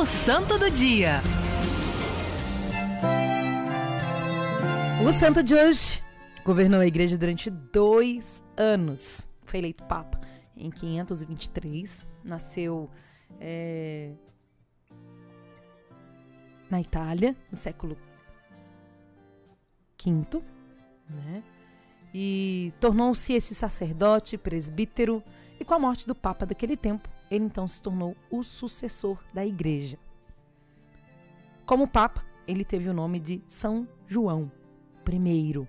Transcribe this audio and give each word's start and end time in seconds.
O 0.00 0.06
Santo 0.06 0.56
do 0.56 0.70
Dia. 0.70 1.20
O 5.04 5.12
santo 5.12 5.42
de 5.42 5.56
hoje 5.56 6.00
governou 6.44 6.78
a 6.78 6.86
igreja 6.86 7.18
durante 7.18 7.50
dois 7.50 8.40
anos. 8.56 9.28
Foi 9.44 9.58
eleito 9.58 9.82
Papa 9.86 10.20
em 10.56 10.70
523. 10.70 12.06
Nasceu 12.22 12.88
é, 13.40 14.12
na 16.70 16.80
Itália, 16.80 17.36
no 17.50 17.56
século 17.56 17.96
V, 20.00 20.42
né? 21.10 21.42
E 22.14 22.72
tornou-se 22.78 23.32
esse 23.32 23.52
sacerdote, 23.52 24.38
presbítero, 24.38 25.24
e 25.58 25.64
com 25.64 25.74
a 25.74 25.78
morte 25.80 26.06
do 26.06 26.14
Papa 26.14 26.46
daquele 26.46 26.76
tempo, 26.76 27.08
ele 27.30 27.44
então 27.44 27.66
se 27.68 27.82
tornou 27.82 28.16
o 28.30 28.42
sucessor 28.42 29.18
da 29.32 29.44
igreja. 29.44 29.98
Como 31.66 31.86
Papa, 31.86 32.24
ele 32.46 32.64
teve 32.64 32.88
o 32.88 32.94
nome 32.94 33.20
de 33.20 33.42
São 33.46 33.86
João 34.06 34.50
I. 35.06 35.68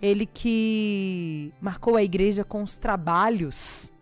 Ele 0.00 0.26
que 0.26 1.52
marcou 1.60 1.96
a 1.96 2.02
igreja 2.02 2.44
com 2.44 2.62
os 2.62 2.76
trabalhos 2.76 3.92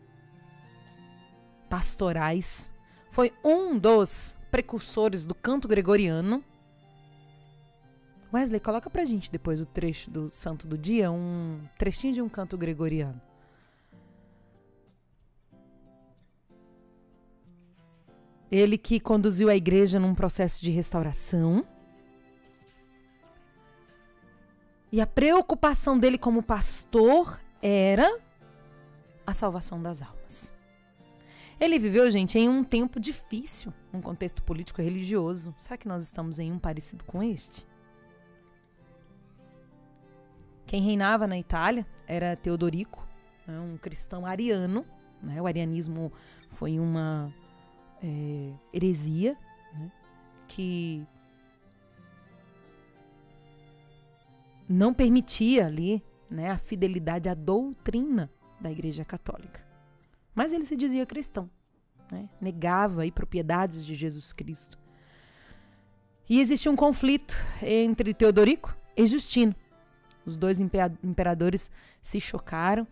pastorais, 1.69 2.71
foi 3.11 3.33
um 3.45 3.79
dos 3.79 4.37
precursores 4.51 5.27
do 5.27 5.35
canto 5.35 5.67
gregoriano. 5.67 6.45
Wesley, 8.33 8.61
coloca 8.61 8.91
pra 8.91 9.05
gente 9.05 9.31
depois 9.31 9.61
o 9.61 9.67
trecho 9.67 10.11
do 10.11 10.31
Santo 10.31 10.67
do 10.67 10.77
Dia, 10.77 11.11
um 11.11 11.61
trechinho 11.79 12.13
de 12.13 12.23
um 12.23 12.29
canto 12.29 12.57
gregoriano. 12.59 13.21
Ele 18.51 18.79
que 18.79 19.01
conduziu 19.01 19.49
a 19.49 19.57
igreja 19.57 19.99
num 19.99 20.15
processo 20.15 20.63
de 20.63 20.71
restauração. 20.71 21.67
E 24.93 25.01
a 25.01 25.07
preocupação 25.07 25.99
dele 25.99 26.17
como 26.17 26.43
pastor 26.43 27.41
era 27.61 28.21
a 29.27 29.33
salvação 29.33 29.83
das 29.83 30.01
almas. 30.01 30.53
Ele 31.59 31.79
viveu, 31.79 32.11
gente, 32.11 32.39
em 32.39 32.49
um 32.49 32.63
tempo 32.63 33.01
difícil, 33.01 33.73
um 33.93 34.01
contexto 34.01 34.43
político 34.43 34.81
e 34.81 34.85
religioso. 34.85 35.55
Será 35.59 35.77
que 35.77 35.89
nós 35.89 36.03
estamos 36.03 36.39
em 36.39 36.53
um 36.53 36.59
parecido 36.59 37.05
com 37.05 37.23
este? 37.23 37.67
Quem 40.67 40.83
reinava 40.83 41.27
na 41.27 41.39
Itália 41.39 41.87
era 42.07 42.37
Teodorico, 42.37 43.07
né, 43.47 43.59
um 43.59 43.79
cristão 43.79 44.27
ariano. 44.27 44.85
Né? 45.23 45.41
O 45.41 45.47
arianismo 45.47 46.13
foi 46.51 46.79
uma 46.79 47.33
é, 48.03 48.53
heresia, 48.73 49.37
né, 49.73 49.91
que 50.49 51.07
não 54.69 54.93
permitia 54.93 55.67
ali 55.67 56.03
né, 56.31 56.51
a 56.51 56.59
fidelidade 56.59 57.29
à 57.29 57.35
doutrina 57.35 58.31
da 58.61 58.71
Igreja 58.71 59.05
Católica. 59.05 59.65
Mas 60.35 60.53
ele 60.53 60.65
se 60.65 60.77
dizia 60.77 61.07
cristão, 61.07 61.49
né, 62.11 62.29
negava 62.41 63.03
aí 63.03 63.11
propriedades 63.11 63.85
de 63.85 63.95
Jesus 63.95 64.33
Cristo. 64.33 64.79
E 66.29 66.41
existia 66.41 66.73
um 66.73 66.77
conflito 66.77 67.37
entre 67.63 68.13
Teodorico 68.13 68.77
e 68.97 69.07
Justino. 69.07 69.55
Os 70.25 70.37
dois 70.37 70.61
imperadores 70.61 71.71
se 72.03 72.21
chocaram. 72.21 72.87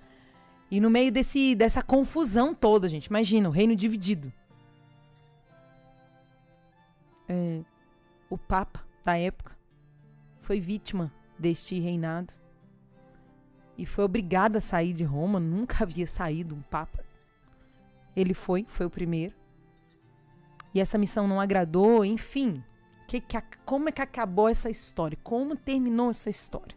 E 0.71 0.79
no 0.79 0.89
meio 0.89 1.11
desse, 1.11 1.57
dessa 1.57 1.83
confusão 1.83 2.55
toda, 2.55 2.89
gente, 2.89 3.07
imagina, 3.07 3.49
o 3.49 3.53
reino 3.53 3.75
dividido 3.75 4.33
é, 7.35 7.65
o 8.31 8.39
Papa 8.39 8.87
da 9.05 9.19
época 9.19 9.59
foi 10.41 10.61
vítima 10.61 11.13
deste 11.37 11.81
reinado 11.81 12.33
e 13.77 13.85
foi 13.85 14.05
obrigado 14.05 14.57
a 14.57 14.61
sair 14.61 14.92
de 14.92 15.03
Roma. 15.03 15.41
Nunca 15.41 15.83
havia 15.83 16.07
saído 16.07 16.55
um 16.55 16.63
Papa. 16.63 17.05
Ele 18.14 18.33
foi, 18.33 18.64
foi 18.69 18.86
o 18.86 18.91
primeiro. 18.91 19.35
E 20.73 20.81
essa 20.81 20.97
missão 20.97 21.27
não 21.27 21.41
agradou, 21.41 22.05
enfim. 22.05 22.63
Que, 23.08 23.20
que, 23.20 23.41
como 23.64 23.89
é 23.89 23.92
que 23.92 24.01
acabou 24.01 24.48
essa 24.48 24.70
história? 24.70 25.19
Como 25.23 25.57
terminou 25.57 26.11
essa 26.11 26.31
história? 26.31 26.77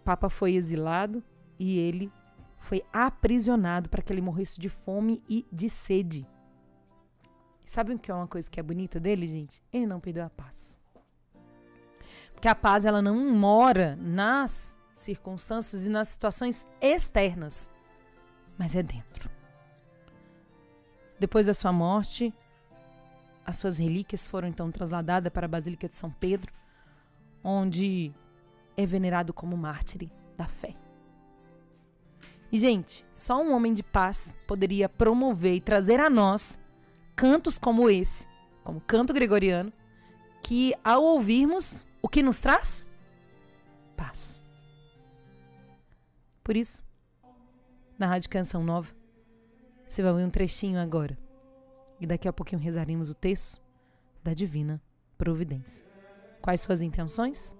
O 0.00 0.04
Papa 0.04 0.28
foi 0.30 0.54
exilado 0.54 1.22
e 1.58 1.78
ele 1.78 2.12
foi 2.58 2.84
aprisionado 2.92 3.88
para 3.88 4.02
que 4.02 4.12
ele 4.12 4.20
morresse 4.20 4.60
de 4.60 4.68
fome 4.68 5.22
e 5.28 5.44
de 5.52 5.68
sede. 5.68 6.26
Sabe 7.66 7.92
o 7.92 7.98
que 7.98 8.12
é 8.12 8.14
uma 8.14 8.28
coisa 8.28 8.48
que 8.48 8.60
é 8.60 8.62
bonita 8.62 9.00
dele, 9.00 9.26
gente? 9.26 9.60
Ele 9.72 9.86
não 9.86 9.98
perdeu 9.98 10.24
a 10.24 10.30
paz. 10.30 10.78
Porque 12.32 12.46
a 12.46 12.54
paz 12.54 12.84
ela 12.84 13.02
não 13.02 13.32
mora 13.34 13.96
nas 13.96 14.78
circunstâncias 14.94 15.84
e 15.84 15.90
nas 15.90 16.08
situações 16.08 16.64
externas, 16.80 17.68
mas 18.56 18.76
é 18.76 18.84
dentro. 18.84 19.28
Depois 21.18 21.46
da 21.46 21.54
sua 21.54 21.72
morte, 21.72 22.32
as 23.44 23.56
suas 23.56 23.78
relíquias 23.78 24.28
foram 24.28 24.46
então 24.46 24.70
trasladadas 24.70 25.32
para 25.32 25.46
a 25.46 25.48
Basílica 25.48 25.88
de 25.88 25.96
São 25.96 26.10
Pedro, 26.10 26.52
onde 27.42 28.14
é 28.76 28.86
venerado 28.86 29.32
como 29.32 29.56
mártir 29.56 30.08
da 30.36 30.46
fé. 30.46 30.76
E, 32.52 32.60
gente, 32.60 33.04
só 33.12 33.42
um 33.42 33.52
homem 33.52 33.74
de 33.74 33.82
paz 33.82 34.36
poderia 34.46 34.88
promover 34.88 35.54
e 35.54 35.60
trazer 35.60 35.98
a 35.98 36.08
nós 36.08 36.64
cantos 37.16 37.58
como 37.58 37.88
esse, 37.88 38.26
como 38.62 38.80
canto 38.80 39.12
gregoriano, 39.14 39.72
que 40.42 40.74
ao 40.84 41.02
ouvirmos, 41.02 41.86
o 42.02 42.08
que 42.08 42.22
nos 42.22 42.38
traz? 42.38 42.88
Paz. 43.96 44.42
Por 46.44 46.56
isso, 46.56 46.84
na 47.98 48.06
Rádio 48.06 48.30
Canção 48.30 48.62
Nova, 48.62 48.94
você 49.88 50.02
vai 50.02 50.12
ouvir 50.12 50.24
um 50.24 50.30
trechinho 50.30 50.78
agora. 50.78 51.18
E 51.98 52.06
daqui 52.06 52.28
a 52.28 52.32
pouquinho 52.32 52.60
rezaremos 52.60 53.08
o 53.08 53.14
texto 53.14 53.62
da 54.22 54.34
Divina 54.34 54.80
Providência. 55.16 55.84
Quais 56.42 56.60
suas 56.60 56.82
intenções? 56.82 57.56